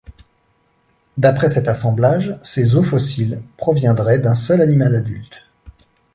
[1.19, 5.43] D'après cet assemblage, ces os fossiles proviendraient d'un seul animal adulte.